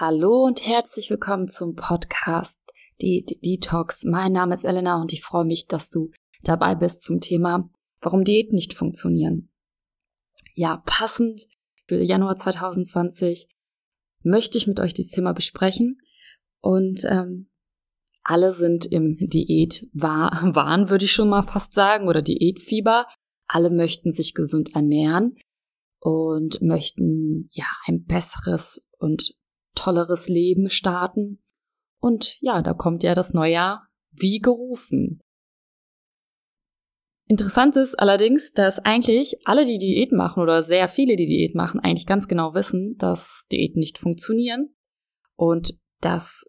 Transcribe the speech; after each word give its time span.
Hallo 0.00 0.46
und 0.46 0.66
herzlich 0.66 1.10
willkommen 1.10 1.46
zum 1.46 1.74
Podcast 1.74 2.58
Diät 3.02 3.44
Detox. 3.44 4.04
Mein 4.04 4.32
Name 4.32 4.54
ist 4.54 4.64
Elena 4.64 4.98
und 4.98 5.12
ich 5.12 5.22
freue 5.22 5.44
mich, 5.44 5.66
dass 5.66 5.90
du 5.90 6.10
dabei 6.42 6.74
bist 6.74 7.02
zum 7.02 7.20
Thema, 7.20 7.68
warum 8.00 8.24
Diäten 8.24 8.54
nicht 8.54 8.72
funktionieren. 8.72 9.50
Ja, 10.54 10.82
passend 10.86 11.46
für 11.86 12.02
Januar 12.02 12.36
2020 12.36 13.46
möchte 14.22 14.56
ich 14.56 14.66
mit 14.66 14.80
euch 14.80 14.94
dieses 14.94 15.12
Thema 15.12 15.34
besprechen 15.34 15.98
und 16.62 17.04
ähm, 17.04 17.50
alle 18.22 18.54
sind 18.54 18.86
im 18.86 19.18
Diätwahn, 19.18 20.88
würde 20.88 21.04
ich 21.04 21.12
schon 21.12 21.28
mal 21.28 21.42
fast 21.42 21.74
sagen, 21.74 22.08
oder 22.08 22.22
Diätfieber. 22.22 23.04
Alle 23.46 23.68
möchten 23.68 24.10
sich 24.10 24.32
gesund 24.32 24.74
ernähren 24.74 25.36
und 25.98 26.62
möchten 26.62 27.50
ja 27.52 27.66
ein 27.84 28.06
besseres 28.06 28.88
und 28.96 29.38
tolleres 29.80 30.28
Leben 30.28 30.68
starten. 30.68 31.42
Und 32.00 32.38
ja, 32.40 32.62
da 32.62 32.74
kommt 32.74 33.02
ja 33.02 33.14
das 33.14 33.32
Neujahr 33.32 33.88
wie 34.10 34.38
gerufen. 34.38 35.20
Interessant 37.26 37.76
ist 37.76 37.98
allerdings, 37.98 38.52
dass 38.52 38.80
eigentlich 38.80 39.36
alle, 39.44 39.64
die 39.64 39.78
Diät 39.78 40.10
machen 40.10 40.42
oder 40.42 40.62
sehr 40.62 40.88
viele, 40.88 41.14
die 41.14 41.26
Diät 41.26 41.54
machen, 41.54 41.78
eigentlich 41.78 42.06
ganz 42.06 42.26
genau 42.26 42.54
wissen, 42.54 42.96
dass 42.98 43.46
Diäten 43.52 43.78
nicht 43.78 43.98
funktionieren. 43.98 44.74
Und 45.36 45.78
das 46.00 46.44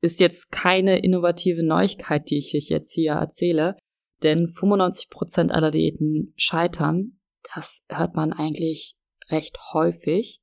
ist 0.00 0.18
jetzt 0.18 0.50
keine 0.50 0.98
innovative 0.98 1.64
Neuigkeit, 1.64 2.28
die 2.30 2.38
ich 2.38 2.54
euch 2.56 2.68
jetzt 2.68 2.92
hier 2.92 3.12
erzähle, 3.12 3.76
denn 4.24 4.48
95 4.48 5.08
Prozent 5.08 5.52
aller 5.52 5.70
Diäten 5.70 6.34
scheitern. 6.36 7.20
Das 7.54 7.84
hört 7.88 8.16
man 8.16 8.32
eigentlich 8.32 8.96
recht 9.30 9.56
häufig. 9.72 10.42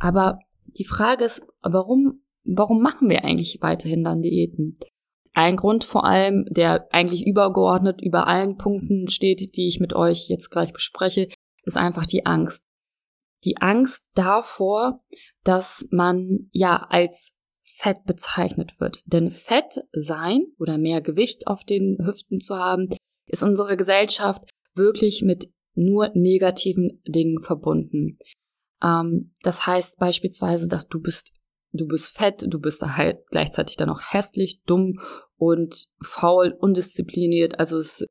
Aber 0.00 0.40
die 0.78 0.84
Frage 0.84 1.24
ist, 1.24 1.46
warum, 1.62 2.22
warum 2.44 2.82
machen 2.82 3.08
wir 3.08 3.24
eigentlich 3.24 3.58
weiterhin 3.60 4.04
dann 4.04 4.22
Diäten? 4.22 4.78
Ein 5.34 5.56
Grund 5.56 5.84
vor 5.84 6.04
allem, 6.04 6.44
der 6.50 6.88
eigentlich 6.92 7.26
übergeordnet 7.26 8.02
über 8.02 8.26
allen 8.26 8.58
Punkten 8.58 9.08
steht, 9.08 9.56
die 9.56 9.66
ich 9.66 9.80
mit 9.80 9.94
euch 9.94 10.28
jetzt 10.28 10.50
gleich 10.50 10.72
bespreche, 10.72 11.28
ist 11.64 11.76
einfach 11.76 12.06
die 12.06 12.26
Angst. 12.26 12.64
Die 13.44 13.56
Angst 13.56 14.10
davor, 14.14 15.02
dass 15.42 15.88
man 15.90 16.48
ja 16.52 16.86
als 16.90 17.34
Fett 17.60 18.04
bezeichnet 18.04 18.78
wird. 18.78 19.02
Denn 19.06 19.30
Fett 19.30 19.80
sein 19.92 20.46
oder 20.58 20.78
mehr 20.78 21.00
Gewicht 21.00 21.46
auf 21.46 21.64
den 21.64 21.98
Hüften 22.04 22.38
zu 22.38 22.56
haben, 22.56 22.88
ist 23.26 23.42
unsere 23.42 23.76
Gesellschaft 23.76 24.44
wirklich 24.74 25.22
mit 25.22 25.50
nur 25.74 26.10
negativen 26.14 27.02
Dingen 27.06 27.42
verbunden. 27.42 28.18
Ähm, 28.82 29.32
das 29.42 29.66
heißt 29.66 29.98
beispielsweise, 29.98 30.68
dass 30.68 30.88
du 30.88 31.00
bist, 31.00 31.30
du 31.72 31.86
bist 31.86 32.16
fett, 32.16 32.44
du 32.46 32.58
bist 32.58 32.82
halt 32.82 33.18
gleichzeitig 33.30 33.76
dann 33.76 33.90
auch 33.90 34.00
hässlich, 34.00 34.62
dumm 34.66 35.00
und 35.36 35.86
faul, 36.02 36.54
undiszipliniert. 36.58 37.58
Also 37.58 37.78
es, 37.78 38.06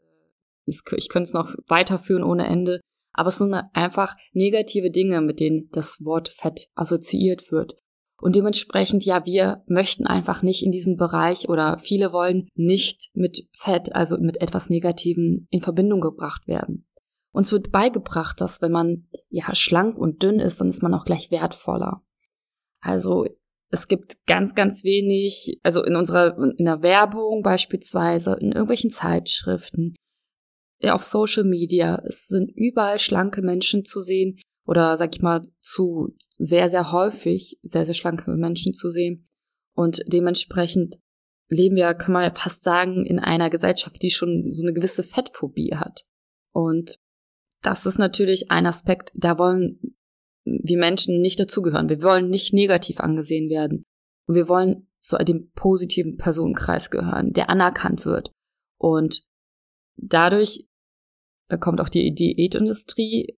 es 0.66 0.84
ich 0.96 1.10
könnte 1.10 1.28
es 1.28 1.34
noch 1.34 1.54
weiterführen 1.68 2.24
ohne 2.24 2.48
Ende. 2.48 2.80
Aber 3.14 3.28
es 3.28 3.38
sind 3.38 3.54
einfach 3.74 4.16
negative 4.32 4.90
Dinge, 4.90 5.20
mit 5.22 5.40
denen 5.42 5.70
das 5.72 6.00
Wort 6.04 6.30
Fett 6.30 6.70
assoziiert 6.76 7.52
wird. 7.52 7.76
Und 8.22 8.36
dementsprechend, 8.36 9.04
ja, 9.04 9.26
wir 9.26 9.64
möchten 9.68 10.06
einfach 10.06 10.44
nicht 10.44 10.64
in 10.64 10.72
diesem 10.72 10.96
Bereich 10.96 11.50
oder 11.50 11.80
viele 11.80 12.14
wollen 12.14 12.48
nicht 12.54 13.10
mit 13.14 13.48
Fett, 13.52 13.96
also 13.96 14.18
mit 14.18 14.40
etwas 14.40 14.70
Negativem 14.70 15.48
in 15.50 15.62
Verbindung 15.62 16.02
gebracht 16.02 16.48
werden. 16.48 16.86
Uns 17.32 17.52
wird 17.52 17.72
beigebracht, 17.72 18.42
dass 18.42 18.62
wenn 18.62 18.72
man 18.72 19.08
ja 19.30 19.56
schlank 19.56 19.98
und 19.98 20.22
dünn 20.22 20.40
ist, 20.40 20.60
dann 20.60 20.68
ist 20.68 20.84
man 20.84 20.94
auch 20.94 21.06
gleich 21.06 21.32
wertvoller. 21.32 22.04
Also 22.82 23.26
es 23.70 23.88
gibt 23.88 24.26
ganz, 24.26 24.54
ganz 24.54 24.84
wenig, 24.84 25.60
also 25.64 25.84
in 25.84 25.96
unserer, 25.96 26.38
in 26.38 26.66
der 26.66 26.82
Werbung 26.82 27.42
beispielsweise, 27.42 28.34
in 28.34 28.52
irgendwelchen 28.52 28.90
Zeitschriften, 28.90 29.96
auf 30.84 31.04
Social 31.04 31.44
Media, 31.44 32.02
es 32.06 32.28
sind 32.28 32.52
überall 32.56 33.00
schlanke 33.00 33.42
Menschen 33.42 33.86
zu 33.86 34.02
sehen 34.02 34.40
oder 34.66 34.98
sag 34.98 35.16
ich 35.16 35.22
mal 35.22 35.42
zu 35.60 36.16
sehr, 36.38 36.70
sehr 36.70 36.92
häufig 36.92 37.60
sehr, 37.62 37.86
sehr 37.86 37.94
schlanke 37.94 38.32
Menschen 38.32 38.74
zu 38.74 38.90
sehen. 38.90 39.28
Und 39.76 40.02
dementsprechend 40.08 40.98
leben 41.50 41.76
wir, 41.76 41.94
kann 41.94 42.14
man 42.14 42.34
fast 42.36 42.64
sagen, 42.64 43.06
in 43.06 43.20
einer 43.20 43.50
Gesellschaft, 43.50 44.02
die 44.02 44.10
schon 44.10 44.50
so 44.50 44.64
eine 44.66 44.74
gewisse 44.74 45.04
Fettphobie 45.04 45.76
hat. 45.76 46.06
Und 46.52 46.98
das 47.62 47.86
ist 47.86 48.00
natürlich 48.00 48.50
ein 48.52 48.66
Aspekt, 48.66 49.12
da 49.16 49.38
wollen 49.38 49.96
wir 50.46 50.78
Menschen 50.78 51.22
nicht 51.22 51.40
dazugehören. 51.40 51.90
Wir 51.90 52.02
wollen 52.02 52.30
nicht 52.30 52.54
negativ 52.54 53.00
angesehen 53.00 53.50
werden. 53.50 53.84
Und 54.28 54.36
wir 54.36 54.48
wollen 54.48 54.88
zu 55.00 55.18
dem 55.18 55.52
positiven 55.52 56.18
Personenkreis 56.18 56.90
gehören, 56.90 57.34
der 57.34 57.50
anerkannt 57.50 58.06
wird. 58.06 58.32
Und 58.80 59.24
dadurch 59.98 60.68
kommt 61.60 61.82
auch 61.82 61.90
die 61.90 62.14
Diätindustrie, 62.14 63.38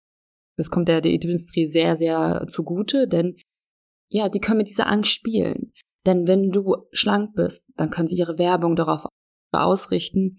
es 0.58 0.70
kommt 0.70 0.88
der 0.88 1.02
Diätindustrie 1.02 1.68
sehr, 1.70 1.96
sehr 1.96 2.46
zugute, 2.48 3.08
denn 3.08 3.38
ja, 4.10 4.30
die 4.30 4.40
können 4.40 4.60
mit 4.60 4.70
dieser 4.70 4.88
Angst 4.88 5.12
spielen. 5.12 5.74
Denn 6.06 6.28
wenn 6.28 6.52
du 6.52 6.86
schlank 6.92 7.34
bist, 7.34 7.66
dann 7.76 7.90
können 7.90 8.08
sie 8.08 8.18
ihre 8.18 8.38
Werbung 8.38 8.76
darauf 8.76 9.06
ausrichten, 9.52 10.38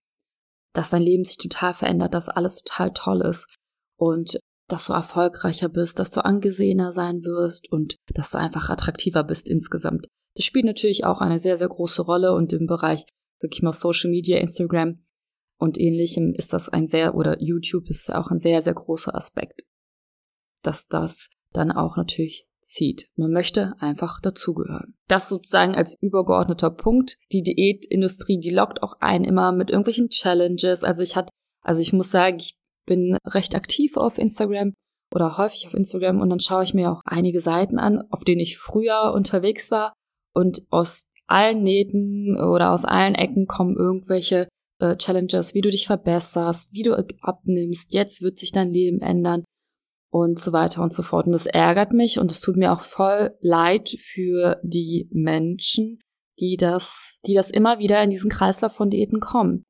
dass 0.73 0.91
dein 0.91 1.03
Leben 1.03 1.25
sich 1.25 1.37
total 1.37 1.75
verändert, 1.75 2.15
dass 2.15 2.29
alles 2.29 2.63
total 2.63 2.93
toll 2.93 3.23
ist 3.23 3.49
und 3.97 4.39
dass 4.69 4.87
du 4.87 4.93
erfolgreicher 4.93 5.69
bist, 5.69 5.99
dass 5.99 6.11
du 6.11 6.25
angesehener 6.25 6.91
sein 6.91 7.23
wirst 7.23 7.71
und 7.71 7.97
dass 8.15 8.31
du 8.31 8.39
einfach 8.39 8.71
attraktiver 8.71 9.25
bist 9.25 9.51
insgesamt. 9.51 10.07
Das 10.37 10.45
spielt 10.45 10.65
natürlich 10.65 11.05
auch 11.05 11.21
eine 11.21 11.39
sehr, 11.39 11.57
sehr 11.57 11.69
große 11.69 12.03
Rolle 12.03 12.33
und 12.33 12.53
im 12.53 12.67
Bereich, 12.67 13.05
sag 13.39 13.55
ich 13.55 13.63
mal, 13.63 13.73
Social 13.73 14.11
Media, 14.11 14.39
Instagram 14.39 15.05
und 15.59 15.79
ähnlichem 15.79 16.35
ist 16.35 16.53
das 16.53 16.69
ein 16.69 16.87
sehr, 16.87 17.15
oder 17.15 17.41
YouTube 17.41 17.89
ist 17.89 18.13
auch 18.13 18.31
ein 18.31 18.39
sehr, 18.39 18.63
sehr 18.63 18.75
großer 18.75 19.15
Aspekt, 19.15 19.65
dass 20.63 20.89
das 20.89 21.31
dann 21.53 21.71
auch 21.71 21.97
natürlich 21.97 22.47
zieht. 22.61 23.11
Man 23.17 23.31
möchte 23.31 23.75
einfach 23.79 24.21
dazugehören. 24.21 24.97
Das 25.07 25.29
sozusagen 25.29 25.75
als 25.75 25.97
übergeordneter 26.01 26.71
Punkt. 26.71 27.19
Die 27.31 27.43
Diätindustrie, 27.43 28.41
die 28.41 28.51
lockt 28.51 28.83
auch 28.83 28.95
ein 29.01 29.23
immer 29.25 29.53
mit 29.53 29.71
irgendwelchen 29.71 30.09
Challenges. 30.09 30.83
Also 30.83 31.03
ich 31.03 31.15
hatte, 31.15 31.29
also 31.61 31.83
ich 31.83 31.93
muss 31.93 32.11
sagen, 32.11 32.39
ich 32.41 32.57
bin 32.87 33.17
recht 33.27 33.55
aktiv 33.55 33.97
auf 33.97 34.19
Instagram 34.19 34.75
oder 35.15 35.39
häufig 35.39 35.67
auf 35.67 35.75
Instagram 35.75 36.21
und 36.21 36.31
dann 36.31 36.41
schaue 36.41 36.65
ich 36.65 36.75
mir 36.75 36.91
auch 36.91 37.01
einige 37.05 37.41
Seiten 37.41 37.79
an, 37.79 38.03
auf 38.11 38.25
denen 38.25 38.41
ich 38.41 38.59
früher 38.59 39.13
unterwegs 39.15 39.71
war 39.71 39.93
und 40.35 40.63
aus 40.71 41.05
allen 41.27 41.63
Nähten 41.63 42.37
oder 42.37 42.73
aus 42.73 42.85
allen 42.85 43.15
Ecken 43.15 43.47
kommen 43.47 43.77
irgendwelche 43.77 44.49
äh, 44.81 44.97
Challenges, 44.97 45.55
wie 45.55 45.61
du 45.61 45.71
dich 45.71 45.87
verbesserst, 45.87 46.73
wie 46.73 46.83
du 46.83 46.95
abnimmst, 47.21 47.95
jetzt 47.95 48.23
wird 48.23 48.39
sich 48.39 48.53
dein 48.53 48.69
Leben 48.69 49.01
ändern 49.01 49.45
und 50.11 50.39
so 50.39 50.53
weiter 50.53 50.83
und 50.83 50.93
so 50.93 51.03
fort. 51.03 51.27
Und 51.27 51.33
das 51.33 51.47
ärgert 51.47 51.93
mich 51.93 52.19
und 52.19 52.31
es 52.31 52.41
tut 52.41 52.57
mir 52.57 52.73
auch 52.73 52.81
voll 52.81 53.37
leid 53.41 53.89
für 53.99 54.61
die 54.63 55.09
Menschen, 55.13 56.01
die 56.39 56.57
das, 56.57 57.19
die 57.27 57.35
das 57.35 57.51
immer 57.51 57.79
wieder 57.79 58.03
in 58.03 58.11
diesen 58.11 58.31
Kreislauf 58.31 58.73
von 58.73 58.91
Diäten 58.91 59.21
kommen. 59.21 59.65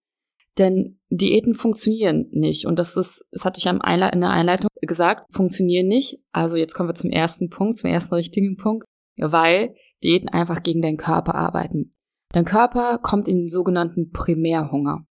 Denn 0.59 1.01
Diäten 1.11 1.55
funktionieren 1.55 2.29
nicht. 2.31 2.67
Und 2.67 2.79
das 2.79 2.97
ist, 2.97 3.27
das 3.33 3.45
hatte 3.45 3.59
ich 3.59 3.67
in 3.67 3.81
der 3.81 4.31
Einleitung 4.31 4.69
gesagt, 4.81 5.33
funktionieren 5.33 5.89
nicht. 5.89 6.21
Also 6.33 6.57
jetzt 6.57 6.75
kommen 6.75 6.89
wir 6.89 6.95
zum 6.95 7.11
ersten 7.11 7.51
Punkt, 7.51 7.77
zum 7.77 7.91
ersten 7.91 8.15
richtigen 8.15 8.57
Punkt, 8.57 8.87
weil 9.17 9.75
Diäten 10.03 10.29
einfach 10.29 10.63
gegen 10.63 10.83
deinen 10.83 10.97
Körper 10.97 11.35
arbeiten. 11.35 11.91
Dein 12.33 12.45
Körper 12.45 12.99
kommt 12.99 13.29
in 13.29 13.39
den 13.39 13.49
sogenannten 13.49 14.11
Primärhunger. 14.11 15.07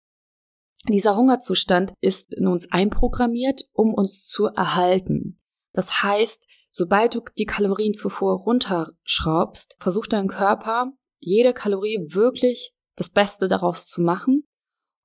Dieser 0.89 1.15
Hungerzustand 1.15 1.93
ist 2.01 2.33
in 2.33 2.47
uns 2.47 2.69
einprogrammiert, 2.71 3.69
um 3.71 3.93
uns 3.93 4.25
zu 4.25 4.47
erhalten. 4.47 5.39
Das 5.71 6.03
heißt, 6.03 6.45
sobald 6.71 7.15
du 7.15 7.21
die 7.37 7.45
Kalorienzufuhr 7.45 8.33
runterschraubst, 8.33 9.77
versucht 9.79 10.11
dein 10.11 10.27
Körper, 10.27 10.91
jede 11.19 11.53
Kalorie 11.53 11.99
wirklich 12.09 12.73
das 12.97 13.09
Beste 13.09 13.47
daraus 13.47 13.85
zu 13.85 14.01
machen 14.01 14.43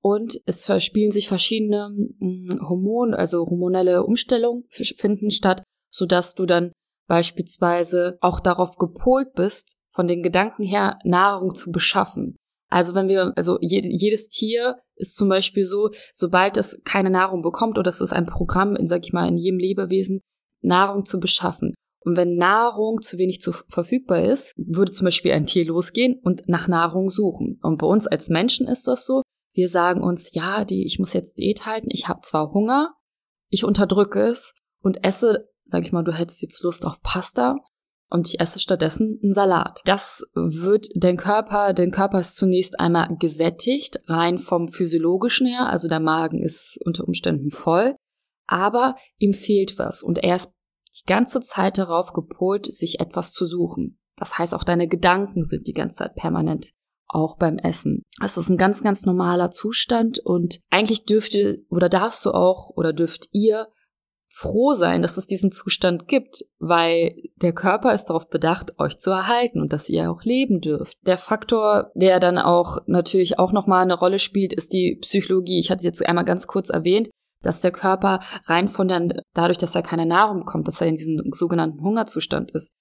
und 0.09 0.41
es 0.47 0.65
verspielen 0.65 1.13
sich 1.13 1.29
verschiedene 1.29 1.91
hm, 2.19 2.61
Hormone, 2.67 3.19
also 3.19 3.47
hormonelle 3.47 4.05
Umstellungen 4.05 4.65
finden 4.71 5.31
statt, 5.31 5.63
so 5.91 6.07
dass 6.07 6.35
du 6.35 6.47
dann 6.47 6.73
beispielsweise 7.09 8.19
auch 8.21 8.41
darauf 8.41 8.77
gepolt 8.77 9.35
bist, 9.35 9.77
von 9.91 10.09
den 10.09 10.23
Gedanken 10.23 10.63
her 10.63 10.99
Nahrung 11.05 11.55
zu 11.55 11.71
beschaffen. 11.73 12.35
Also 12.71 12.95
wenn 12.95 13.09
wir, 13.09 13.33
also 13.37 13.59
jedes 13.61 14.29
Tier 14.29 14.79
ist 14.97 15.17
zum 15.17 15.29
Beispiel 15.29 15.65
so, 15.65 15.91
sobald 16.13 16.57
es 16.57 16.81
keine 16.85 17.11
Nahrung 17.11 17.43
bekommt 17.43 17.79
oder 17.79 17.89
es 17.89 18.01
ist 18.01 18.13
ein 18.13 18.27
Programm, 18.27 18.77
in, 18.77 18.87
sag 18.87 19.05
ich 19.05 19.13
mal, 19.13 19.29
in 19.29 19.39
jedem 19.39 19.59
Lebewesen, 19.59 20.21
Nahrung 20.61 21.05
zu 21.05 21.19
beschaffen. 21.19 21.75
Und 22.01 22.17
wenn 22.17 22.37
Nahrung 22.37 23.01
zu 23.01 23.19
wenig 23.19 23.41
zu 23.41 23.53
verfügbar 23.53 24.23
ist, 24.25 24.55
würde 24.57 24.93
zum 24.93 25.07
Beispiel 25.07 25.33
ein 25.33 25.47
Tier 25.47 25.67
losgehen 25.67 26.21
und 26.23 26.49
nach 26.49 26.69
Nahrung 26.69 27.11
suchen. 27.11 27.59
Und 27.63 27.79
bei 27.79 27.87
uns 27.87 28.07
als 28.07 28.29
Menschen 28.29 28.67
ist 28.67 28.87
das 28.87 29.05
so, 29.05 29.23
wir 29.59 29.69
sagen 29.69 30.05
uns, 30.05 30.35
ja, 30.35 30.65
die, 30.65 30.87
ich 30.87 31.01
muss 31.01 31.13
jetzt 31.15 31.41
Diät 31.41 31.67
halten, 31.67 31.89
ich 31.91 32.07
habe 32.07 32.21
zwar 32.23 32.53
Hunger, 32.53 32.95
ich 33.51 33.65
unterdrücke 33.65 34.23
es 34.23 34.55
und 34.85 35.03
esse, 35.03 35.49
sag 35.65 35.85
ich 35.85 35.91
mal, 35.91 36.05
du 36.05 36.13
hättest 36.13 36.43
jetzt 36.43 36.63
Lust 36.63 36.87
auf 36.87 37.03
Pasta 37.03 37.57
und 38.09 38.29
ich 38.29 38.39
esse 38.39 38.61
stattdessen 38.61 39.19
einen 39.21 39.33
Salat. 39.33 39.81
Das 39.85 40.23
wird 40.35 40.87
den 40.95 41.17
Körper, 41.17 41.73
den 41.73 41.91
Körper 41.91 42.21
ist 42.21 42.37
zunächst 42.37 42.79
einmal 42.79 43.09
gesättigt, 43.19 43.99
rein 44.07 44.39
vom 44.39 44.69
physiologischen 44.69 45.49
her, 45.49 45.69
also 45.69 45.89
der 45.89 45.99
Magen 45.99 46.41
ist 46.41 46.79
unter 46.85 47.03
Umständen 47.05 47.51
voll, 47.51 47.97
aber 48.47 48.95
ihm 49.19 49.35
fehlt 49.35 49.77
was 49.77 50.05
und 50.05 50.19
er 50.19 50.37
ist 50.37 50.53
die 51.01 51.07
ganze 51.07 51.41
Zeit 51.41 51.79
darauf 51.79 52.13
gepolt, 52.13 52.67
sich 52.67 53.01
etwas 53.01 53.33
zu 53.33 53.45
suchen. 53.45 53.99
Das 54.15 54.39
heißt, 54.39 54.55
auch 54.55 54.63
deine 54.63 54.87
Gedanken 54.87 55.43
sind 55.43 55.67
die 55.67 55.75
ganze 55.75 55.97
Zeit 55.97 56.15
permanent 56.15 56.73
auch 57.09 57.37
beim 57.37 57.59
Essen. 57.59 58.05
Es 58.23 58.37
ist 58.37 58.49
ein 58.49 58.57
ganz, 58.57 58.83
ganz 58.83 59.07
normaler 59.07 59.51
Zustand 59.51 60.19
und 60.19 60.61
eigentlich 60.71 61.05
dürfte 61.05 61.65
oder 61.71 61.89
darfst 61.89 62.25
du 62.25 62.33
auch 62.33 62.71
oder 62.77 62.93
dürft 62.93 63.29
ihr 63.33 63.69
froh 64.31 64.73
sein, 64.73 65.03
dass 65.03 65.17
es 65.17 65.27
diesen 65.27 65.51
Zustand 65.51 66.07
gibt, 66.07 66.45
weil 66.59 67.17
der 67.37 67.53
Körper 67.53 67.93
ist 67.93 68.07
darauf 68.07 68.29
bedacht, 68.29 68.79
euch 68.79 68.97
zu 68.97 69.11
erhalten 69.11 69.61
und 69.61 69.73
dass 69.73 69.89
ihr 69.89 70.11
auch 70.11 70.23
leben 70.23 70.61
dürft. 70.61 70.95
Der 71.03 71.19
Faktor, 71.19 71.91
der 71.95 72.21
dann 72.21 72.39
auch 72.39 72.79
natürlich 72.87 73.39
auch 73.39 73.53
nochmal 73.53 73.83
eine 73.83 73.99
Rolle 73.99 74.19
spielt, 74.19 74.53
ist 74.53 74.73
die 74.73 74.97
Psychologie. 75.01 75.59
Ich 75.59 75.71
hatte 75.71 75.85
jetzt 75.85 76.07
einmal 76.07 76.25
ganz 76.25 76.47
kurz 76.47 76.69
erwähnt, 76.69 77.09
dass 77.43 77.61
der 77.61 77.73
Körper 77.73 78.21
rein 78.45 78.69
von 78.69 78.89
der, 78.89 79.09
dadurch, 79.35 79.59
dass 79.59 79.75
er 79.75 79.83
keine 79.83 80.07
Nahrung 80.07 80.41
bekommt, 80.41 80.69
dass 80.69 80.81
er 80.81 80.89
in 80.89 80.97
diesem 80.97 81.23
sogenannten 81.33 81.83
Hungerzustand 81.83 82.51
ist, 82.53 82.73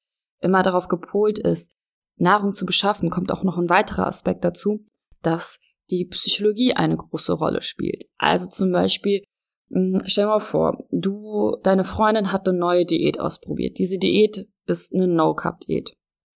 immer 0.42 0.64
darauf 0.64 0.88
gepolt 0.88 1.40
ist, 1.40 1.72
Nahrung 2.18 2.54
zu 2.54 2.66
beschaffen, 2.66 3.10
kommt 3.10 3.32
auch 3.32 3.44
noch 3.44 3.58
ein 3.58 3.70
weiterer 3.70 4.08
Aspekt 4.08 4.44
dazu, 4.44 4.86
dass 5.22 5.60
die 5.90 6.06
Psychologie 6.06 6.74
eine 6.74 6.98
große 6.98 7.34
Rolle 7.34 7.62
spielt. 7.62 8.06
Also 8.18 8.48
zum 8.48 8.72
Beispiel, 8.72 9.24
hm, 9.72 10.02
stell 10.06 10.26
mal 10.26 10.40
vor, 10.40 10.86
du, 10.92 11.58
deine 11.64 11.84
Freundin 11.84 12.32
hat 12.32 12.48
eine 12.48 12.58
neue 12.58 12.86
Diät 12.86 13.20
ausprobiert. 13.20 13.78
Diese 13.78 13.98
Diät 13.98 14.48
ist 14.66 14.94
eine 14.94 15.08
No-Cup-Diät. 15.08 15.94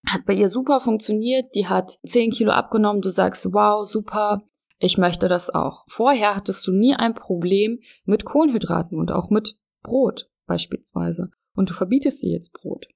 Hat 0.08 0.26
bei 0.26 0.34
ihr 0.34 0.50
super 0.50 0.82
funktioniert, 0.82 1.54
die 1.56 1.68
hat 1.68 2.00
10 2.06 2.32
Kilo 2.32 2.52
abgenommen, 2.52 3.02
du 3.02 3.10
sagst, 3.10 3.54
wow, 3.54 3.88
super, 3.88 4.44
ich 4.80 4.98
möchte 4.98 5.28
das 5.28 5.54
auch. 5.54 5.84
Vorher 5.88 6.36
hattest 6.36 6.66
du 6.66 6.72
nie 6.72 6.96
ein 6.96 7.14
Problem 7.14 7.80
mit 8.06 8.26
Kohlenhydraten 8.26 8.98
und 8.98 9.12
auch 9.12 9.30
mit 9.30 9.60
Brot 9.84 10.28
beispielsweise. 10.48 11.30
Und 11.56 11.70
du 11.70 11.74
verbietest 11.74 12.24
dir 12.24 12.32
jetzt 12.32 12.54
Brot. 12.54 12.88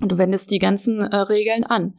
Und 0.00 0.10
du 0.10 0.18
wendest 0.18 0.50
die 0.50 0.58
ganzen 0.58 1.00
äh, 1.00 1.16
Regeln 1.16 1.64
an. 1.64 1.98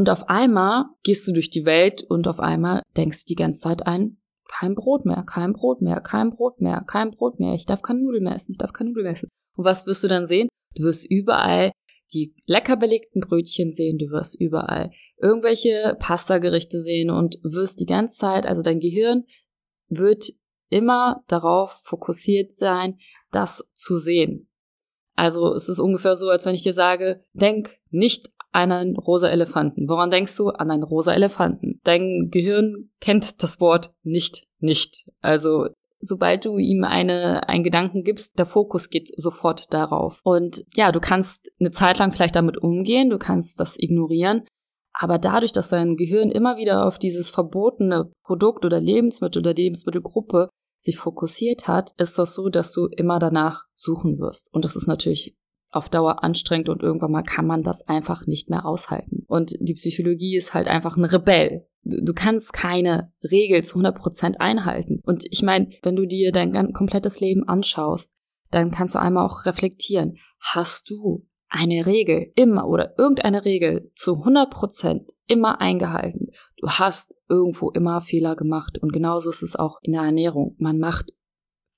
Und 0.00 0.08
auf 0.08 0.30
einmal 0.30 0.86
gehst 1.02 1.28
du 1.28 1.32
durch 1.32 1.50
die 1.50 1.66
Welt 1.66 2.02
und 2.02 2.26
auf 2.26 2.40
einmal 2.40 2.80
denkst 2.96 3.26
du 3.26 3.34
die 3.34 3.34
ganze 3.34 3.60
Zeit 3.60 3.86
ein, 3.86 4.16
kein 4.48 4.74
Brot 4.74 5.04
mehr, 5.04 5.24
kein 5.24 5.52
Brot 5.52 5.82
mehr, 5.82 6.00
kein 6.00 6.30
Brot 6.30 6.62
mehr, 6.62 6.82
kein 6.86 7.10
Brot 7.10 7.38
mehr, 7.38 7.52
ich 7.52 7.66
darf 7.66 7.82
keine 7.82 8.00
Nudeln 8.00 8.24
mehr 8.24 8.34
essen, 8.34 8.52
ich 8.52 8.56
darf 8.56 8.72
keine 8.72 8.88
Nudeln 8.88 9.04
mehr 9.04 9.12
essen. 9.12 9.28
Und 9.58 9.66
was 9.66 9.84
wirst 9.84 10.02
du 10.02 10.08
dann 10.08 10.24
sehen? 10.24 10.48
Du 10.74 10.84
wirst 10.84 11.04
überall 11.04 11.72
die 12.14 12.34
lecker 12.46 12.78
belegten 12.78 13.20
Brötchen 13.20 13.74
sehen, 13.74 13.98
du 13.98 14.06
wirst 14.06 14.40
überall 14.40 14.90
irgendwelche 15.18 15.98
Pasta-Gerichte 15.98 16.80
sehen 16.80 17.10
und 17.10 17.38
wirst 17.42 17.78
die 17.78 17.84
ganze 17.84 18.16
Zeit, 18.16 18.46
also 18.46 18.62
dein 18.62 18.80
Gehirn 18.80 19.24
wird 19.90 20.32
immer 20.70 21.22
darauf 21.28 21.72
fokussiert 21.84 22.56
sein, 22.56 22.96
das 23.32 23.68
zu 23.74 23.98
sehen. 23.98 24.48
Also 25.14 25.52
es 25.52 25.68
ist 25.68 25.78
ungefähr 25.78 26.14
so, 26.16 26.30
als 26.30 26.46
wenn 26.46 26.54
ich 26.54 26.62
dir 26.62 26.72
sage, 26.72 27.22
denk 27.34 27.76
nicht 27.90 28.30
einen 28.52 28.96
rosa 28.96 29.28
Elefanten. 29.28 29.88
Woran 29.88 30.10
denkst 30.10 30.36
du? 30.36 30.48
An 30.48 30.70
einen 30.70 30.82
rosa 30.82 31.12
Elefanten. 31.12 31.80
Dein 31.84 32.28
Gehirn 32.30 32.90
kennt 33.00 33.42
das 33.42 33.60
Wort 33.60 33.92
nicht, 34.02 34.44
nicht. 34.58 35.06
Also 35.20 35.68
sobald 36.00 36.44
du 36.46 36.58
ihm 36.58 36.84
eine, 36.84 37.48
einen 37.48 37.62
Gedanken 37.62 38.02
gibst, 38.02 38.38
der 38.38 38.46
Fokus 38.46 38.88
geht 38.88 39.08
sofort 39.16 39.72
darauf. 39.72 40.20
Und 40.24 40.64
ja, 40.74 40.92
du 40.92 41.00
kannst 41.00 41.50
eine 41.60 41.70
Zeit 41.70 41.98
lang 41.98 42.12
vielleicht 42.12 42.36
damit 42.36 42.58
umgehen, 42.58 43.10
du 43.10 43.18
kannst 43.18 43.60
das 43.60 43.78
ignorieren, 43.78 44.44
aber 44.92 45.18
dadurch, 45.18 45.52
dass 45.52 45.68
dein 45.68 45.96
Gehirn 45.96 46.30
immer 46.30 46.56
wieder 46.56 46.86
auf 46.86 46.98
dieses 46.98 47.30
verbotene 47.30 48.12
Produkt 48.24 48.64
oder 48.64 48.80
Lebensmittel 48.80 49.40
oder 49.40 49.54
Lebensmittelgruppe 49.54 50.48
sich 50.78 50.98
fokussiert 50.98 51.68
hat, 51.68 51.92
ist 51.98 52.18
das 52.18 52.34
so, 52.34 52.48
dass 52.48 52.72
du 52.72 52.86
immer 52.86 53.18
danach 53.18 53.64
suchen 53.74 54.18
wirst. 54.18 54.52
Und 54.52 54.64
das 54.64 54.76
ist 54.76 54.88
natürlich 54.88 55.36
auf 55.70 55.88
Dauer 55.88 56.24
anstrengend 56.24 56.68
und 56.68 56.82
irgendwann 56.82 57.12
mal 57.12 57.22
kann 57.22 57.46
man 57.46 57.62
das 57.62 57.86
einfach 57.86 58.26
nicht 58.26 58.50
mehr 58.50 58.66
aushalten. 58.66 59.24
Und 59.28 59.54
die 59.60 59.74
Psychologie 59.74 60.36
ist 60.36 60.54
halt 60.54 60.66
einfach 60.66 60.96
ein 60.96 61.04
Rebell. 61.04 61.66
Du 61.82 62.12
kannst 62.12 62.52
keine 62.52 63.12
Regel 63.22 63.64
zu 63.64 63.74
100 63.74 63.96
Prozent 63.96 64.40
einhalten. 64.40 65.00
Und 65.04 65.24
ich 65.30 65.42
meine, 65.42 65.70
wenn 65.82 65.96
du 65.96 66.06
dir 66.06 66.32
dein 66.32 66.72
komplettes 66.72 67.20
Leben 67.20 67.48
anschaust, 67.48 68.12
dann 68.50 68.70
kannst 68.70 68.94
du 68.94 69.00
einmal 69.00 69.24
auch 69.24 69.46
reflektieren. 69.46 70.18
Hast 70.40 70.90
du 70.90 71.26
eine 71.48 71.86
Regel 71.86 72.32
immer 72.36 72.66
oder 72.68 72.98
irgendeine 72.98 73.44
Regel 73.44 73.90
zu 73.94 74.18
100 74.18 74.50
Prozent 74.50 75.12
immer 75.26 75.60
eingehalten? 75.60 76.28
Du 76.56 76.68
hast 76.68 77.16
irgendwo 77.28 77.70
immer 77.70 78.00
Fehler 78.00 78.36
gemacht. 78.36 78.78
Und 78.78 78.92
genauso 78.92 79.30
ist 79.30 79.42
es 79.42 79.56
auch 79.56 79.78
in 79.82 79.92
der 79.92 80.02
Ernährung. 80.02 80.56
Man 80.58 80.78
macht 80.78 81.12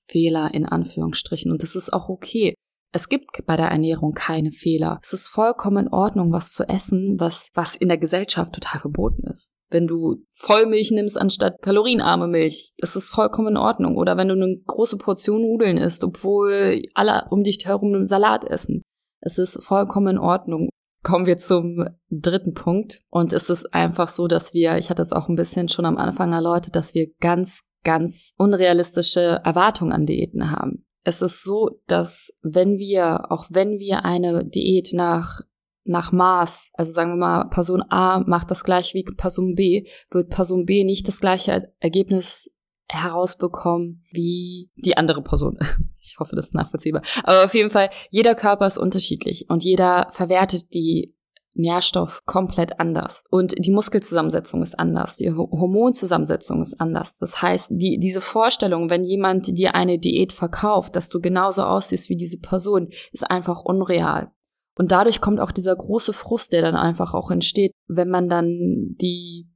Fehler 0.07 0.53
in 0.53 0.65
Anführungsstrichen. 0.65 1.51
Und 1.51 1.63
das 1.63 1.75
ist 1.75 1.93
auch 1.93 2.09
okay. 2.09 2.55
Es 2.95 3.09
gibt 3.09 3.43
bei 3.47 3.57
der 3.57 3.69
Ernährung 3.69 4.13
keine 4.13 4.51
Fehler. 4.51 4.99
Es 5.01 5.13
ist 5.13 5.27
vollkommen 5.27 5.87
in 5.87 5.91
Ordnung, 5.91 6.31
was 6.31 6.51
zu 6.51 6.69
essen, 6.69 7.15
was, 7.17 7.49
was 7.55 7.75
in 7.75 7.87
der 7.87 7.97
Gesellschaft 7.97 8.53
total 8.53 8.81
verboten 8.81 9.25
ist. 9.25 9.49
Wenn 9.71 9.87
du 9.87 10.23
Vollmilch 10.29 10.91
nimmst 10.91 11.17
anstatt 11.17 11.59
kalorienarme 11.63 12.27
Milch, 12.27 12.73
das 12.77 12.95
ist 12.95 13.09
vollkommen 13.09 13.47
in 13.47 13.57
Ordnung. 13.57 13.97
Oder 13.97 14.15
wenn 14.15 14.27
du 14.27 14.35
eine 14.35 14.55
große 14.67 14.97
Portion 14.97 15.41
Nudeln 15.41 15.77
isst, 15.77 16.03
obwohl 16.03 16.83
alle 16.93 17.25
um 17.31 17.43
dich 17.43 17.65
herum 17.65 17.95
einen 17.95 18.05
Salat 18.05 18.43
essen. 18.43 18.83
Es 19.21 19.39
ist 19.39 19.63
vollkommen 19.63 20.17
in 20.17 20.19
Ordnung. 20.19 20.69
Kommen 21.01 21.25
wir 21.25 21.37
zum 21.37 21.89
dritten 22.11 22.53
Punkt. 22.53 23.01
Und 23.09 23.33
es 23.33 23.49
ist 23.49 23.73
einfach 23.73 24.07
so, 24.09 24.27
dass 24.27 24.53
wir, 24.53 24.77
ich 24.77 24.91
hatte 24.91 25.01
es 25.01 25.11
auch 25.11 25.29
ein 25.29 25.35
bisschen 25.35 25.67
schon 25.67 25.85
am 25.85 25.97
Anfang 25.97 26.31
erläutert, 26.31 26.75
dass 26.75 26.93
wir 26.93 27.07
ganz, 27.19 27.61
ganz 27.83 28.33
unrealistische 28.37 29.41
Erwartungen 29.43 29.93
an 29.93 30.05
Diäten 30.05 30.51
haben 30.51 30.85
es 31.03 31.21
ist 31.21 31.43
so, 31.43 31.81
dass 31.87 32.33
wenn 32.41 32.77
wir, 32.77 33.31
auch 33.31 33.47
wenn 33.49 33.79
wir 33.79 34.05
eine 34.05 34.45
Diät 34.45 34.91
nach 34.93 35.41
nach 35.85 36.13
Maß, 36.13 36.71
also 36.75 36.93
sagen 36.93 37.11
wir 37.11 37.17
mal, 37.17 37.49
Person 37.49 37.83
A 37.89 38.19
macht 38.25 38.49
das 38.51 38.63
gleiche 38.63 38.93
wie 38.93 39.03
Person 39.03 39.55
B, 39.55 39.85
wird 40.11 40.29
Person 40.29 40.65
B 40.65 40.85
nicht 40.85 41.07
das 41.09 41.19
gleiche 41.19 41.73
Ergebnis 41.79 42.55
herausbekommen 42.87 44.03
wie 44.11 44.69
die 44.75 44.97
andere 44.97 45.21
Person. 45.21 45.57
Ich 46.05 46.19
hoffe, 46.19 46.35
das 46.35 46.47
ist 46.47 46.53
nachvollziehbar. 46.53 47.01
Aber 47.23 47.45
auf 47.45 47.55
jeden 47.55 47.69
Fall, 47.69 47.89
jeder 48.09 48.35
Körper 48.35 48.65
ist 48.65 48.77
unterschiedlich 48.77 49.45
und 49.49 49.63
jeder 49.63 50.09
verwertet 50.11 50.73
die 50.73 51.15
Nährstoff 51.55 52.23
komplett 52.25 52.79
anders. 52.79 53.23
Und 53.29 53.53
die 53.57 53.71
Muskelzusammensetzung 53.71 54.61
ist 54.61 54.77
anders, 54.77 55.17
die 55.17 55.31
Hormonzusammensetzung 55.31 56.61
ist 56.61 56.79
anders. 56.79 57.17
Das 57.17 57.41
heißt, 57.41 57.71
die, 57.71 57.99
diese 57.99 58.21
Vorstellung, 58.21 58.89
wenn 58.89 59.03
jemand 59.03 59.57
dir 59.57 59.75
eine 59.75 59.99
Diät 59.99 60.31
verkauft, 60.33 60.95
dass 60.95 61.09
du 61.09 61.21
genauso 61.21 61.63
aussiehst 61.63 62.09
wie 62.09 62.17
diese 62.17 62.39
Person, 62.39 62.89
ist 63.11 63.29
einfach 63.29 63.63
unreal. 63.63 64.31
Und 64.75 64.91
dadurch 64.91 65.21
kommt 65.21 65.39
auch 65.39 65.51
dieser 65.51 65.75
große 65.75 66.13
Frust, 66.13 66.51
der 66.51 66.63
dann 66.63 66.75
einfach 66.75 67.13
auch 67.13 67.29
entsteht, 67.29 67.73
wenn 67.87 68.09
man 68.09 68.27
dann 68.27 68.95
die 68.99 69.47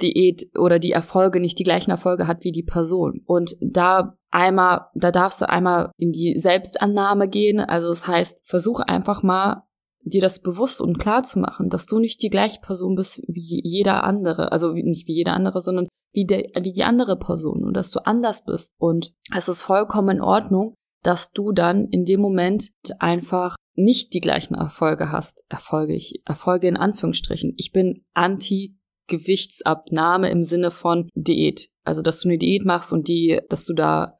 Diät 0.00 0.46
oder 0.58 0.78
die 0.78 0.92
Erfolge 0.92 1.40
nicht 1.40 1.58
die 1.58 1.64
gleichen 1.64 1.90
Erfolge 1.90 2.26
hat 2.26 2.44
wie 2.44 2.52
die 2.52 2.62
Person. 2.62 3.20
Und 3.26 3.56
da 3.60 4.16
einmal, 4.30 4.86
da 4.94 5.10
darfst 5.10 5.42
du 5.42 5.48
einmal 5.48 5.92
in 5.98 6.12
die 6.12 6.38
Selbstannahme 6.38 7.28
gehen. 7.28 7.60
Also 7.60 7.88
das 7.88 8.06
heißt, 8.06 8.40
versuch 8.44 8.80
einfach 8.80 9.22
mal 9.22 9.64
dir 10.04 10.20
das 10.20 10.40
bewusst 10.40 10.80
und 10.80 10.98
klar 10.98 11.22
zu 11.22 11.38
machen, 11.38 11.68
dass 11.68 11.86
du 11.86 11.98
nicht 11.98 12.22
die 12.22 12.30
gleiche 12.30 12.60
Person 12.60 12.94
bist 12.94 13.22
wie 13.28 13.60
jeder 13.64 14.04
andere, 14.04 14.52
also 14.52 14.72
nicht 14.72 15.06
wie 15.06 15.14
jeder 15.14 15.34
andere, 15.34 15.60
sondern 15.60 15.88
wie, 16.12 16.26
der, 16.26 16.50
wie 16.60 16.72
die 16.72 16.84
andere 16.84 17.16
Person 17.16 17.64
und 17.64 17.74
dass 17.74 17.90
du 17.90 18.04
anders 18.04 18.44
bist. 18.44 18.74
Und 18.78 19.12
es 19.36 19.48
ist 19.48 19.62
vollkommen 19.62 20.16
in 20.16 20.22
Ordnung, 20.22 20.74
dass 21.02 21.32
du 21.32 21.52
dann 21.52 21.86
in 21.86 22.04
dem 22.04 22.20
Moment 22.20 22.72
einfach 22.98 23.56
nicht 23.74 24.12
die 24.14 24.20
gleichen 24.20 24.54
Erfolge 24.54 25.10
hast. 25.10 25.44
Erfolge, 25.48 25.94
ich, 25.94 26.20
Erfolge 26.26 26.68
in 26.68 26.76
Anführungsstrichen. 26.76 27.54
Ich 27.56 27.72
bin 27.72 28.04
anti 28.12 28.76
Gewichtsabnahme 29.08 30.30
im 30.30 30.44
Sinne 30.44 30.70
von 30.70 31.08
Diät. 31.14 31.68
Also, 31.84 32.02
dass 32.02 32.20
du 32.20 32.28
eine 32.28 32.38
Diät 32.38 32.64
machst 32.64 32.92
und 32.92 33.08
die, 33.08 33.40
dass 33.48 33.64
du 33.64 33.74
da 33.74 34.18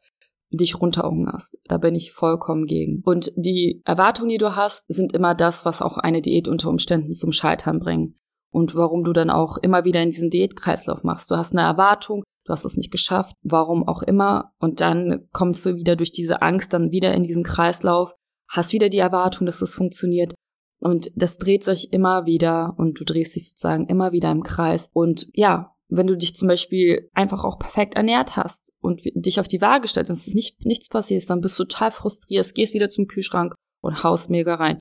dich 0.57 0.81
runterhungerst. 0.81 1.59
Da 1.65 1.79
bin 1.79 1.95
ich 1.95 2.13
vollkommen 2.13 2.67
gegen. 2.67 3.03
Und 3.05 3.33
die 3.37 3.83
Erwartungen, 3.85 4.31
die 4.31 4.39
du 4.39 4.57
hast, 4.57 4.87
sind 4.89 5.13
immer 5.13 5.35
das, 5.35 5.65
was 5.65 5.83
auch 5.83 5.99
eine 5.99 6.23
Diät 6.23 6.49
unter 6.49 6.69
Umständen 6.69 7.13
zum 7.13 7.33
Scheitern 7.33 7.81
bringen. 7.81 8.19
Und 8.51 8.75
warum 8.75 9.05
du 9.05 9.13
dann 9.13 9.31
auch 9.31 9.57
immer 9.57 9.85
wieder 9.85 10.03
in 10.03 10.11
diesen 10.11 10.31
Diätkreislauf 10.31 11.05
machst. 11.05 11.31
Du 11.31 11.37
hast 11.37 11.53
eine 11.53 11.63
Erwartung, 11.63 12.23
du 12.45 12.53
hast 12.53 12.67
es 12.67 12.77
nicht 12.77 12.91
geschafft, 12.91 13.35
warum 13.43 13.89
auch 13.89 14.03
immer. 14.03 14.53
Und 14.59 14.81
dann 14.81 15.27
kommst 15.33 15.65
du 15.65 15.77
wieder 15.77 15.97
durch 15.97 16.13
diese 16.13 16.43
Angst 16.43 16.73
dann 16.75 16.91
wieder 16.91 17.15
in 17.15 17.23
diesen 17.23 17.45
Kreislauf, 17.45 18.13
hast 18.49 18.73
wieder 18.73 18.91
die 18.91 18.99
Erwartung, 18.99 19.47
dass 19.47 19.63
es 19.63 19.75
funktioniert. 19.75 20.35
Und 20.81 21.13
das 21.15 21.39
dreht 21.39 21.63
sich 21.65 21.93
immer 21.93 22.27
wieder 22.27 22.75
und 22.77 22.99
du 22.99 23.05
drehst 23.05 23.37
dich 23.37 23.49
sozusagen 23.49 23.87
immer 23.87 24.13
wieder 24.13 24.33
im 24.33 24.43
Kreis. 24.43 24.91
Und 24.93 25.29
ja, 25.33 25.72
wenn 25.97 26.07
du 26.07 26.17
dich 26.17 26.35
zum 26.35 26.49
Beispiel 26.49 27.11
einfach 27.13 27.45
auch 27.45 27.59
perfekt 27.59 27.95
ernährt 27.95 28.37
hast 28.37 28.73
und 28.81 29.03
dich 29.15 29.39
auf 29.41 29.49
die 29.49 29.61
Waage 29.61 29.89
stellst 29.89 30.11
und 30.11 30.17
es 30.17 30.27
ist 30.27 30.35
nicht, 30.35 30.65
nichts 30.65 30.89
passiert, 30.89 31.29
dann 31.29 31.41
bist 31.41 31.59
du 31.59 31.65
total 31.65 31.91
frustriert, 31.91 32.55
gehst 32.55 32.75
wieder 32.75 32.89
zum 32.89 33.07
Kühlschrank 33.07 33.55
und 33.83 34.03
haust 34.03 34.31
mega 34.31 34.55
rein. 34.55 34.79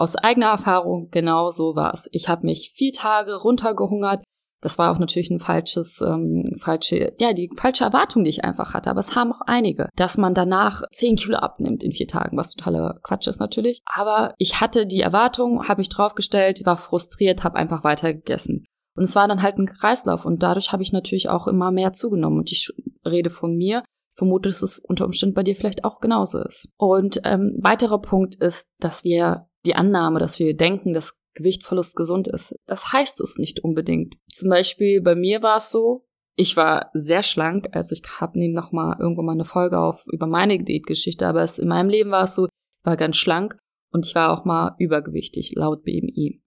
aus 0.00 0.14
eigener 0.14 0.46
Erfahrung, 0.46 1.08
genau 1.10 1.50
so 1.50 1.74
war's. 1.74 2.08
Ich 2.12 2.28
habe 2.28 2.46
mich 2.46 2.72
vier 2.74 2.92
Tage 2.92 3.34
runtergehungert. 3.34 4.22
Das 4.60 4.78
war 4.78 4.92
auch 4.92 4.98
natürlich 4.98 5.30
ein 5.30 5.40
falsches, 5.40 6.00
ähm, 6.00 6.56
falsche, 6.58 7.14
ja, 7.18 7.32
die 7.32 7.50
falsche 7.56 7.84
Erwartung, 7.84 8.24
die 8.24 8.30
ich 8.30 8.44
einfach 8.44 8.74
hatte. 8.74 8.90
Aber 8.90 9.00
es 9.00 9.14
haben 9.14 9.32
auch 9.32 9.42
einige, 9.46 9.88
dass 9.96 10.16
man 10.18 10.34
danach 10.34 10.82
zehn 10.90 11.16
Kilo 11.16 11.38
abnimmt 11.38 11.82
in 11.84 11.92
vier 11.92 12.08
Tagen, 12.08 12.36
was 12.36 12.54
totaler 12.54 12.98
Quatsch 13.02 13.28
ist 13.28 13.38
natürlich. 13.40 13.80
Aber 13.86 14.34
ich 14.38 14.60
hatte 14.60 14.86
die 14.86 15.00
Erwartung, 15.00 15.68
habe 15.68 15.80
mich 15.80 15.88
draufgestellt, 15.88 16.62
war 16.64 16.76
frustriert, 16.76 17.44
habe 17.44 17.56
einfach 17.56 17.84
weiter 17.84 18.14
gegessen. 18.14 18.64
Und 18.98 19.04
es 19.04 19.14
war 19.14 19.28
dann 19.28 19.42
halt 19.42 19.58
ein 19.58 19.66
Kreislauf 19.66 20.24
und 20.24 20.42
dadurch 20.42 20.72
habe 20.72 20.82
ich 20.82 20.92
natürlich 20.92 21.28
auch 21.28 21.46
immer 21.46 21.70
mehr 21.70 21.92
zugenommen. 21.92 22.38
Und 22.38 22.50
ich 22.50 22.68
rede 23.06 23.30
von 23.30 23.56
mir, 23.56 23.84
vermute, 24.16 24.48
dass 24.48 24.60
es 24.60 24.76
unter 24.76 25.04
Umständen 25.04 25.36
bei 25.36 25.44
dir 25.44 25.54
vielleicht 25.54 25.84
auch 25.84 26.00
genauso 26.00 26.40
ist. 26.42 26.68
Und 26.76 27.20
ähm, 27.22 27.56
weiterer 27.62 28.00
Punkt 28.00 28.34
ist, 28.34 28.70
dass 28.80 29.04
wir 29.04 29.46
die 29.64 29.76
Annahme, 29.76 30.18
dass 30.18 30.40
wir 30.40 30.56
denken, 30.56 30.92
dass 30.92 31.20
Gewichtsverlust 31.34 31.94
gesund 31.94 32.26
ist. 32.26 32.56
Das 32.66 32.92
heißt 32.92 33.20
es 33.20 33.38
nicht 33.38 33.60
unbedingt. 33.60 34.16
Zum 34.32 34.50
Beispiel 34.50 35.00
bei 35.00 35.14
mir 35.14 35.44
war 35.44 35.58
es 35.58 35.70
so, 35.70 36.04
ich 36.34 36.56
war 36.56 36.90
sehr 36.92 37.22
schlank, 37.22 37.68
also 37.70 37.92
ich 37.92 38.02
habe 38.20 38.36
neben 38.36 38.54
noch 38.54 38.72
mal 38.72 38.96
irgendwann 38.98 39.26
mal 39.26 39.32
eine 39.32 39.44
Folge 39.44 39.78
auf 39.78 40.04
über 40.08 40.26
meine 40.26 40.58
Diätgeschichte, 40.58 41.24
aber 41.24 41.42
es, 41.42 41.60
in 41.60 41.68
meinem 41.68 41.88
Leben 41.88 42.10
war 42.10 42.24
es 42.24 42.34
so, 42.34 42.46
ich 42.46 42.50
war 42.84 42.96
ganz 42.96 43.16
schlank 43.16 43.56
und 43.92 44.06
ich 44.06 44.16
war 44.16 44.32
auch 44.32 44.44
mal 44.44 44.74
übergewichtig 44.78 45.54
laut 45.54 45.84
BMI 45.84 46.42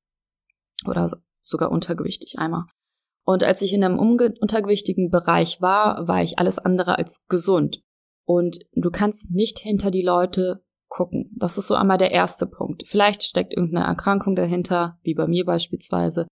oder 0.85 1.21
sogar 1.51 1.71
untergewichtig 1.71 2.39
einmal. 2.39 2.63
Und 3.23 3.43
als 3.43 3.61
ich 3.61 3.73
in 3.73 3.83
einem 3.83 3.99
untergewichtigen 3.99 5.09
Bereich 5.11 5.61
war, 5.61 6.07
war 6.07 6.23
ich 6.23 6.39
alles 6.39 6.57
andere 6.57 6.97
als 6.97 7.25
gesund. 7.27 7.81
Und 8.25 8.59
du 8.73 8.89
kannst 8.89 9.29
nicht 9.31 9.59
hinter 9.59 9.91
die 9.91 10.01
Leute 10.01 10.63
gucken. 10.89 11.31
Das 11.37 11.57
ist 11.57 11.67
so 11.67 11.75
einmal 11.75 11.97
der 11.97 12.11
erste 12.11 12.45
Punkt. 12.47 12.83
Vielleicht 12.87 13.23
steckt 13.23 13.53
irgendeine 13.53 13.85
Erkrankung 13.85 14.35
dahinter, 14.35 14.97
wie 15.03 15.13
bei 15.13 15.27
mir 15.27 15.45
beispielsweise. 15.45 16.27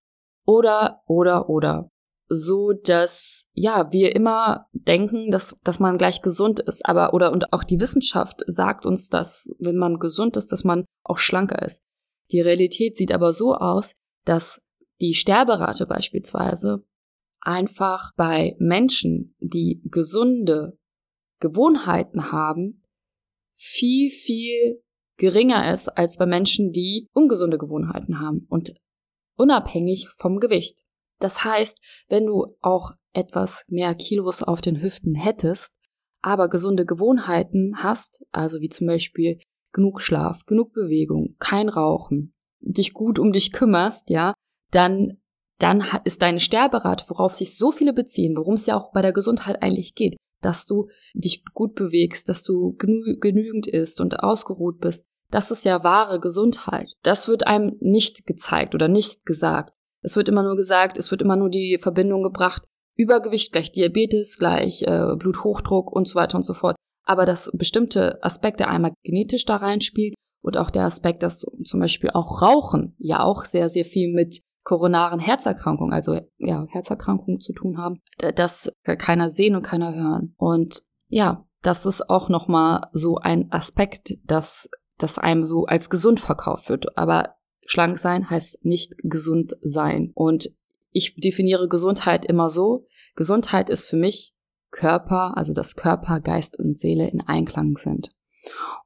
Oder, 0.45 1.01
oder, 1.07 1.49
oder. 1.49 1.89
So, 2.31 2.73
dass, 2.73 3.47
ja, 3.53 3.91
wir 3.91 4.15
immer 4.15 4.67
denken, 4.73 5.31
dass, 5.31 5.57
dass 5.63 5.79
man 5.79 5.97
gleich 5.97 6.21
gesund 6.21 6.59
ist. 6.59 6.85
Aber, 6.85 7.13
oder, 7.13 7.31
und 7.31 7.53
auch 7.53 7.63
die 7.63 7.79
Wissenschaft 7.79 8.43
sagt 8.45 8.85
uns, 8.85 9.09
dass, 9.09 9.55
wenn 9.59 9.77
man 9.77 9.97
gesund 9.97 10.37
ist, 10.37 10.51
dass 10.51 10.63
man 10.63 10.85
auch 11.03 11.17
schlanker 11.17 11.61
ist. 11.61 11.81
Die 12.31 12.41
Realität 12.41 12.95
sieht 12.95 13.11
aber 13.11 13.33
so 13.33 13.55
aus, 13.55 13.93
dass 14.25 14.61
die 15.01 15.13
Sterberate 15.13 15.85
beispielsweise 15.85 16.85
einfach 17.41 18.13
bei 18.15 18.55
Menschen, 18.59 19.35
die 19.39 19.81
gesunde 19.85 20.77
Gewohnheiten 21.39 22.31
haben, 22.31 22.83
viel, 23.55 24.09
viel 24.09 24.81
geringer 25.17 25.71
ist 25.71 25.89
als 25.89 26.17
bei 26.17 26.25
Menschen, 26.25 26.71
die 26.71 27.07
ungesunde 27.13 27.57
Gewohnheiten 27.57 28.19
haben 28.19 28.45
und 28.49 28.73
unabhängig 29.35 30.09
vom 30.17 30.39
Gewicht. 30.39 30.83
Das 31.19 31.43
heißt, 31.43 31.81
wenn 32.07 32.25
du 32.25 32.55
auch 32.61 32.91
etwas 33.13 33.65
mehr 33.67 33.95
Kilos 33.95 34.43
auf 34.43 34.61
den 34.61 34.81
Hüften 34.81 35.15
hättest, 35.15 35.73
aber 36.21 36.49
gesunde 36.49 36.85
Gewohnheiten 36.85 37.83
hast, 37.83 38.25
also 38.31 38.59
wie 38.61 38.69
zum 38.69 38.87
Beispiel 38.87 39.39
genug 39.73 40.01
Schlaf, 40.01 40.45
genug 40.45 40.73
Bewegung, 40.73 41.35
kein 41.39 41.69
Rauchen, 41.69 42.33
dich 42.59 42.93
gut 42.93 43.19
um 43.19 43.31
dich 43.31 43.51
kümmerst, 43.51 44.09
ja, 44.09 44.33
dann, 44.71 45.17
dann 45.59 45.83
ist 46.03 46.21
deine 46.21 46.39
Sterberate, 46.39 47.05
worauf 47.09 47.35
sich 47.35 47.55
so 47.55 47.71
viele 47.71 47.93
beziehen, 47.93 48.35
worum 48.37 48.55
es 48.55 48.65
ja 48.65 48.77
auch 48.77 48.91
bei 48.91 49.01
der 49.01 49.13
Gesundheit 49.13 49.61
eigentlich 49.61 49.95
geht, 49.95 50.17
dass 50.41 50.65
du 50.65 50.87
dich 51.13 51.43
gut 51.53 51.75
bewegst, 51.75 52.29
dass 52.29 52.43
du 52.43 52.73
genü 52.77 53.17
genügend 53.19 53.67
isst 53.67 54.01
und 54.01 54.19
ausgeruht 54.19 54.79
bist. 54.79 55.05
Das 55.31 55.51
ist 55.51 55.63
ja 55.63 55.83
wahre 55.83 56.19
Gesundheit. 56.19 56.93
Das 57.03 57.27
wird 57.27 57.45
einem 57.45 57.77
nicht 57.81 58.25
gezeigt 58.25 58.73
oder 58.73 58.87
nicht 58.87 59.25
gesagt. 59.25 59.73
Es 60.01 60.15
wird 60.15 60.29
immer 60.29 60.43
nur 60.43 60.55
gesagt, 60.55 60.97
es 60.97 61.11
wird 61.11 61.21
immer 61.21 61.35
nur 61.35 61.49
die 61.49 61.77
Verbindung 61.79 62.23
gebracht, 62.23 62.63
Übergewicht 62.95 63.51
gleich 63.51 63.71
Diabetes, 63.71 64.37
gleich 64.37 64.83
äh, 64.83 65.15
Bluthochdruck 65.15 65.91
und 65.91 66.07
so 66.07 66.15
weiter 66.15 66.35
und 66.35 66.43
so 66.43 66.53
fort. 66.53 66.75
Aber 67.05 67.25
dass 67.25 67.51
bestimmte 67.53 68.23
Aspekte 68.23 68.67
einmal 68.67 68.93
genetisch 69.03 69.45
da 69.45 69.57
reinspielen 69.57 70.15
und 70.41 70.57
auch 70.57 70.69
der 70.69 70.83
Aspekt, 70.83 71.23
dass 71.23 71.45
zum 71.63 71.79
Beispiel 71.79 72.11
auch 72.11 72.41
Rauchen 72.41 72.95
ja 72.97 73.23
auch 73.23 73.45
sehr, 73.45 73.69
sehr 73.69 73.85
viel 73.85 74.13
mit 74.13 74.41
koronaren 74.63 75.19
Herzerkrankungen, 75.19 75.93
also 75.93 76.19
ja, 76.37 76.65
Herzerkrankungen 76.69 77.39
zu 77.39 77.53
tun 77.53 77.77
haben, 77.77 78.01
das 78.35 78.71
keiner 78.97 79.29
sehen 79.29 79.55
und 79.55 79.63
keiner 79.63 79.93
hören. 79.93 80.35
Und 80.37 80.83
ja, 81.07 81.45
das 81.61 81.85
ist 81.85 82.09
auch 82.09 82.29
nochmal 82.29 82.87
so 82.93 83.17
ein 83.17 83.51
Aspekt, 83.51 84.17
dass 84.23 84.69
das 84.97 85.17
einem 85.17 85.43
so 85.43 85.65
als 85.65 85.89
gesund 85.89 86.19
verkauft 86.19 86.69
wird. 86.69 86.97
Aber 86.97 87.35
schlank 87.65 87.97
sein 87.97 88.29
heißt 88.29 88.63
nicht 88.63 88.95
gesund 89.03 89.53
sein. 89.61 90.11
Und 90.13 90.49
ich 90.91 91.15
definiere 91.15 91.67
Gesundheit 91.67 92.25
immer 92.25 92.49
so. 92.49 92.85
Gesundheit 93.15 93.69
ist 93.69 93.87
für 93.87 93.97
mich 93.97 94.33
Körper, 94.71 95.35
also 95.35 95.53
dass 95.53 95.75
Körper, 95.75 96.19
Geist 96.19 96.59
und 96.59 96.77
Seele 96.77 97.09
in 97.09 97.21
Einklang 97.21 97.75
sind. 97.75 98.11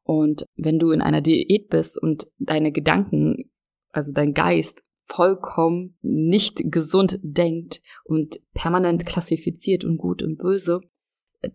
Und 0.03 0.45
wenn 0.55 0.79
du 0.79 0.91
in 0.91 1.01
einer 1.01 1.21
Diät 1.21 1.69
bist 1.69 2.01
und 2.01 2.27
deine 2.37 2.71
Gedanken, 2.71 3.51
also 3.91 4.11
dein 4.11 4.33
Geist 4.33 4.83
vollkommen 5.05 5.97
nicht 6.01 6.61
gesund 6.65 7.19
denkt 7.21 7.81
und 8.03 8.39
permanent 8.53 9.05
klassifiziert 9.05 9.85
und 9.85 9.97
gut 9.97 10.23
und 10.23 10.37
böse, 10.37 10.81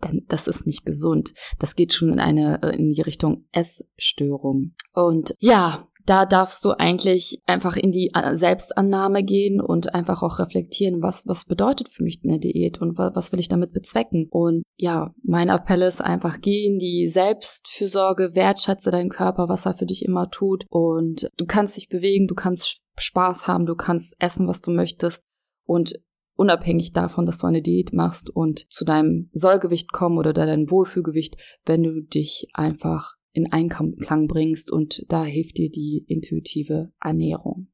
dann 0.01 0.21
das 0.27 0.47
ist 0.47 0.67
nicht 0.67 0.85
gesund. 0.85 1.33
Das 1.57 1.75
geht 1.75 1.93
schon 1.93 2.13
in 2.13 2.19
eine 2.19 2.61
in 2.73 2.93
die 2.93 3.01
Richtung 3.01 3.45
Essstörung. 3.51 4.75
Und 4.93 5.33
ja, 5.39 5.89
da 6.09 6.25
darfst 6.25 6.65
du 6.65 6.71
eigentlich 6.71 7.39
einfach 7.45 7.77
in 7.77 7.91
die 7.91 8.11
Selbstannahme 8.31 9.23
gehen 9.23 9.61
und 9.61 9.93
einfach 9.93 10.23
auch 10.23 10.39
reflektieren, 10.39 11.03
was, 11.03 11.27
was 11.27 11.45
bedeutet 11.45 11.89
für 11.89 12.01
mich 12.01 12.21
eine 12.23 12.39
Diät 12.39 12.81
und 12.81 12.97
was, 12.97 13.11
was 13.13 13.31
will 13.31 13.39
ich 13.39 13.47
damit 13.47 13.73
bezwecken. 13.73 14.27
Und 14.31 14.63
ja, 14.77 15.13
mein 15.21 15.49
Appell 15.49 15.83
ist 15.83 16.01
einfach, 16.01 16.41
geh 16.41 16.65
in 16.65 16.79
die 16.79 17.07
Selbstfürsorge, 17.07 18.33
wertschätze 18.33 18.89
deinen 18.89 19.09
Körper, 19.11 19.49
was 19.49 19.67
er 19.67 19.75
für 19.75 19.85
dich 19.85 20.03
immer 20.03 20.31
tut. 20.31 20.65
Und 20.69 21.29
du 21.37 21.45
kannst 21.45 21.77
dich 21.77 21.89
bewegen, 21.89 22.27
du 22.27 22.33
kannst 22.33 22.79
Spaß 23.01 23.47
haben, 23.47 23.65
du 23.65 23.75
kannst 23.75 24.15
essen, 24.19 24.47
was 24.47 24.61
du 24.61 24.71
möchtest. 24.71 25.23
Und 25.65 25.93
unabhängig 26.35 26.93
davon, 26.93 27.25
dass 27.25 27.39
du 27.39 27.47
eine 27.47 27.61
Diät 27.61 27.93
machst 27.93 28.29
und 28.29 28.71
zu 28.71 28.85
deinem 28.85 29.29
Sollgewicht 29.33 29.91
kommen 29.91 30.17
oder 30.17 30.33
deinem 30.33 30.69
Wohlfühlgewicht, 30.69 31.35
wenn 31.65 31.83
du 31.83 32.01
dich 32.01 32.47
einfach 32.53 33.15
in 33.31 33.51
Einklang 33.51 34.27
bringst 34.27 34.71
und 34.71 35.05
da 35.09 35.23
hilft 35.23 35.57
dir 35.57 35.69
die 35.69 36.05
intuitive 36.07 36.91
Ernährung. 36.99 37.67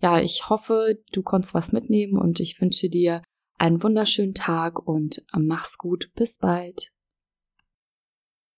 Ja, 0.00 0.20
ich 0.20 0.48
hoffe, 0.50 0.98
du 1.12 1.22
konntest 1.22 1.54
was 1.54 1.72
mitnehmen 1.72 2.18
und 2.18 2.40
ich 2.40 2.60
wünsche 2.60 2.88
dir 2.88 3.22
einen 3.58 3.82
wunderschönen 3.82 4.34
Tag 4.34 4.86
und 4.86 5.22
mach's 5.32 5.78
gut. 5.78 6.10
Bis 6.14 6.38
bald. 6.38 6.90